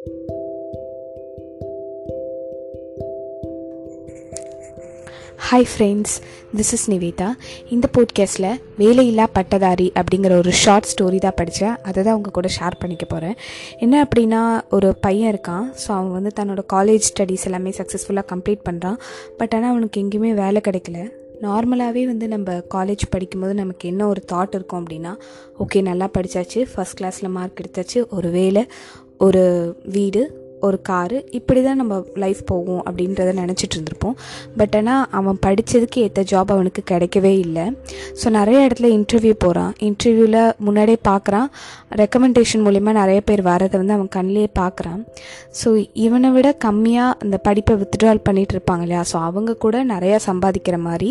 [0.00, 0.12] Hi
[5.50, 6.14] friends
[6.56, 7.28] this is Nivetha
[7.68, 12.78] இந்த போட்காஸ்ட்டில் வேலையில்லா பட்டதாரி அப்படிங்கிற ஒரு ஷார்ட் ஸ்டோரி தான் படித்தேன் அதை தான் உங்கள் கூட ஷேர்
[12.78, 13.34] பண்ணிக்க போகிறேன்
[13.78, 15.64] என்ன அப்படின்னா ஒரு பையன் இருக்கான்.
[15.86, 18.96] ஸோ அவன் வந்து தன்னோட காலேஜ் ஸ்டடீஸ் எல்லாமே சக்ஸஸ்ஃபுல்லாக கம்ப்ளீட் பண்ணுறான்
[19.36, 21.12] பட் ஆனால் அவனுக்கு எங்கேயுமே வேலை கிடைக்கல.
[21.42, 25.16] நார்மலாகவே வந்து நம்ம காலேஜ் படிக்கும்போது நமக்கு என்ன ஒரு தாட் இருக்கும் அப்படின்னா
[25.58, 28.06] ஓகே நல்லா படித்தாச்சு ஃபஸ்ட் கிளாஸில் மார்க் எடுத்தாச்சு.
[28.10, 28.66] ஒரு வேலை
[29.26, 29.44] ஒரு
[29.96, 30.22] வீடு
[30.66, 34.16] ஒரு காரு இப்படி தான் நம்ம லைஃப் போகும் அப்படின்றத நினச்சிட்டு இருந்திருப்போம்.
[34.58, 37.64] பட் ஆனால் அவன் படித்ததுக்கு ஏற்ற ஜாப் அவனுக்கு கிடைக்கவே இல்லை.
[38.20, 41.48] ஸோ நிறைய இடத்துல இன்டர்வியூ போகிறான் இன்டர்வியூவில் முன்னாடியே பார்க்குறான்
[42.00, 45.00] ரெக்கமெண்டேஷன் மூலிமா நிறைய பேர் வரதை வந்து அவன் கண்ணிலே பார்க்குறான்
[45.60, 45.70] ஸோ
[46.04, 49.04] இவனை விட கம்மியாக அந்த படிப்பை வித்ட்ரால் பண்ணிகிட்டு இருப்பாங்க இல்லையா?
[49.12, 51.10] ஸோ அவங்க கூட நிறையா சம்பாதிக்கிற மாதிரி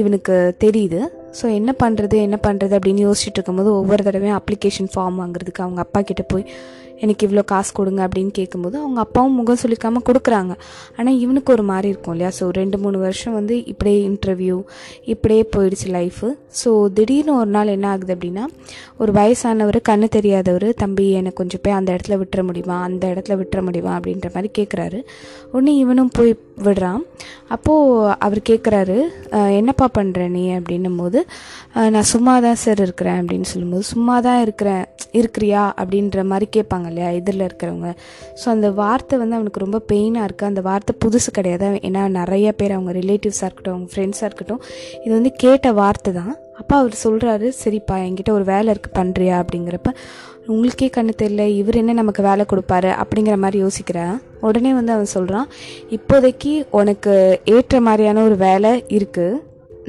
[0.00, 0.36] இவனுக்கு
[0.66, 1.02] தெரியுது.
[1.40, 6.00] ஸோ என்ன பண்ணுறது என்ன பண்ணுறது அப்படின்னு யோசிச்சுட்டு இருக்கும்போது ஒவ்வொரு தடவையும் அப்ளிகேஷன் ஃபார்ம் வாங்குறதுக்கு அவங்க அப்பா
[6.00, 6.46] கிட்டே போய்
[7.04, 10.52] எனக்கு இவ்வளோ காசு கொடுங்க அப்படின்னு கேட்கும்போது அவங்க அப்பாவும் முகம் சொல்லிக்காமல் கொடுக்குறாங்க.
[10.96, 12.30] ஆனால் இவனுக்கு ஒரு மாதிரி இருக்கும் இல்லையா?
[12.38, 14.56] ஸோ ரெண்டு மூணு வருஷம் வந்து இப்படியே இன்டர்வியூ
[15.12, 16.28] இப்படியே போயிடுச்சு லைஃபு
[16.60, 18.44] ஸோ திடீர்னு ஒரு நாள் என்ன ஆகுது அப்படின்னா
[18.98, 22.76] ஒரு வயசானவர் கண்ணு தெரியாதவர் தம்பி எனக்கு கொஞ்சம் போய் அந்த இடத்துல விட்டுற முடியுமா?
[22.82, 23.94] அந்த இடத்துல விட்டுற முடியுமா?
[23.98, 25.00] அப்படின்ற மாதிரி கேட்குறாரு
[25.52, 26.32] உடனே இவனும் போய்
[26.66, 27.02] விடுறான்.
[27.48, 28.98] அப்போது அவர் கேட்குறாரு
[29.58, 30.44] என்னப்பா பண்ணுற நீ?
[30.58, 31.21] அப்படின்னும் போது
[31.94, 34.84] நான் சும்மா தான் சார் இருக்கிறேன் அப்படின்னு சொல்லும்போது சும்மா தான் இருக்கிறேன்
[35.20, 35.62] இருக்கிறியா?
[35.80, 37.90] அப்படின்ற மாதிரி கேட்பாங்க இல்லையா எதிரில் இருக்கிறவங்க.
[38.40, 41.68] ஸோ அந்த வார்த்தை வந்து அவனுக்கு ரொம்ப பெயினாக இருக்குது அந்த வார்த்தை புதுசு கிடையாது.
[41.88, 44.62] ஏன்னா நிறைய பேர் அவங்க ரிலேட்டிவ்ஸாக இருக்கட்டும் அவங்க ஃப்ரெண்ட்ஸாக இருக்கட்டும்
[45.04, 46.32] இது வந்து கேட்ட வார்த்தை தான்.
[46.60, 49.90] அப்பா அவர் சொல்கிறாரு சரிப்பா என்கிட்ட ஒரு வேலை இருக்குது பண்ணுறியா அப்படிங்கிறப்ப
[50.52, 52.90] உங்களுக்கே கண்ணு தெரியல இவர் என்ன நமக்கு வேலை கொடுப்பாரு?
[53.02, 54.14] அப்படிங்கிற மாதிரி யோசிக்கிறேன்
[54.48, 55.48] உடனே வந்து அவன் சொல்கிறான்
[55.96, 57.14] இப்போதைக்கு உனக்கு
[57.54, 59.40] ஏற்ற மாதிரியான ஒரு வேலை இருக்குது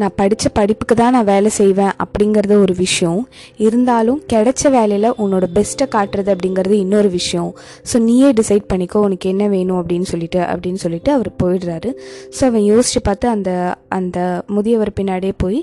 [0.02, 3.20] நான் படித்த படிப்புக்கு தான் நான் வேலை செய்வேன் அப்படிங்கிறது ஒரு விஷயம்.
[3.66, 7.52] இருந்தாலும் கிடைச்ச வேலையில் உன்னோட பெஸ்ட்டை காட்டுறது அப்படிங்கிறது இன்னொரு விஷயம்.
[7.92, 11.92] ஸோ நீயே டிசைட் பண்ணிக்கோ உனக்கு என்ன வேணும் அப்படின்னு சொல்லிட்டு அப்படின்னு சொல்லிட்டு அவர் போயிடுறாரு.
[12.38, 13.52] ஸோ அவன் யோசித்து பார்த்து அந்த
[14.00, 14.18] அந்த
[14.56, 15.60] முதியவர் பின்னாடியே போய்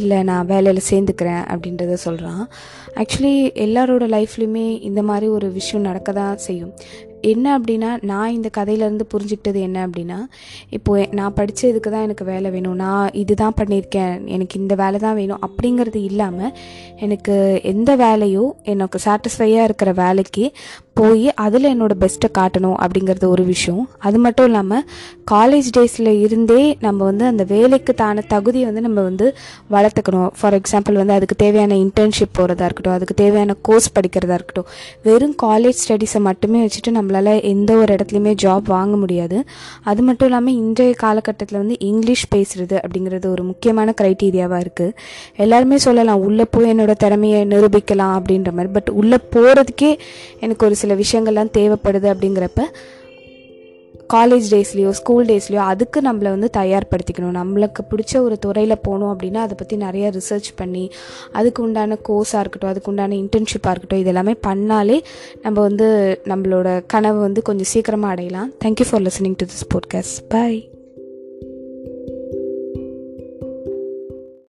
[0.00, 2.42] இல்லை நான் வேலையில் சேர்ந்துக்கிறேன் அப்படின்றத சொல்கிறான்
[3.02, 3.34] ஆக்சுவலி
[3.66, 6.72] எல்லாரோட லைஃப்லையுமே இந்த மாதிரி ஒரு விஷயம் நடக்க தான் செய்யும்.
[7.20, 10.18] என்ன அப்படின்னா நான் இந்த கதையிலேருந்து புரிஞ்சுக்கிட்டது என்ன அப்படின்னா
[10.70, 12.74] இப்போது நான் படித்த இதுக்கு தான் எனக்கு வேலை வேணும்.
[12.74, 14.26] நான் இது தான் பண்ணியிருக்கேன்.
[14.26, 16.52] எனக்கு இந்த வேலை தான் வேணும் அப்படிங்கிறது இல்லாமல்
[16.96, 20.52] எனக்கு எந்த வேலையோ எனக்கு சாட்டிஸ்ஃபையாக இருக்கிற வேலைக்கு
[20.98, 23.82] போய் அதில் என்னோடய பெஸ்ட்டை காட்டணும் அப்படிங்கிறது ஒரு விஷயம்.
[23.98, 24.84] அது மட்டும் இல்லாமல்
[25.30, 29.26] காலேஜ் டேஸில் இருந்தே நம்ம வந்து அந்த வேலைக்கு தான தகுதியை வந்து நம்ம வந்து
[29.74, 30.30] வளர்த்துக்கணும்.
[30.38, 34.68] ஃபார் எக்ஸாம்பிள் வந்து அதுக்கு தேவையான இன்டர்ன்ஷிப் போகிறதா இருக்கட்டும் அதுக்கு தேவையான கோர்ஸ் படிக்கிறதா இருக்கட்டும்
[35.02, 39.38] வெறும் காலேஜ் ஸ்டடீஸை மட்டுமே வச்சுட்டு நம்மளால் எந்த ஒரு இடத்துலையுமே ஜாப் வாங்க முடியாது.
[39.90, 44.94] அது மட்டும் இல்லாமல் இன்றைய காலகட்டத்தில் வந்து இங்கிலீஷ் பேசுகிறது அப்படிங்கிறது ஒரு முக்கியமான க்ரைட்டீரியாவாக இருக்குது
[45.44, 48.72] எல்லாருமே சொல்லலாம் உள்ளே போய் என்னோடய திறமையை நிரூபிக்கலாம் அப்படின்ற மாதிரி.
[48.78, 49.92] பட் உள்ளே போகிறதுக்கே
[50.40, 52.62] எனக்கு ஒரு சில விஷயங்கள்லாம் தேவைப்படுது அப்படிங்கிறப்ப
[54.14, 57.38] காலேஜ் டேஸ்லேயோ ஸ்கூல் டேஸ்லேயோ அதுக்கு நம்மளை வந்து தயார்படுத்திக்கணும்.
[57.38, 60.90] நம்மளுக்கு பிடிச்ச ஒரு துறையில் போகணும் அப்படின்னா அதை பற்றி நிறைய ரிசர்ச் பண்ணி
[61.32, 65.00] அதுக்கு உண்டான கோர்ஸாக இருக்கட்டும் அதுக்கு உண்டான இன்டர்ன்ஷிப்பாக இருக்கட்டும் இதெல்லாமே பண்ணாலே
[65.42, 68.52] நம்ம வந்து நம்மளோட கனவு வந்து கொஞ்சம் சீக்கிரமாக அடையலாம்.
[68.64, 70.70] Thank you for listening to this podcast bye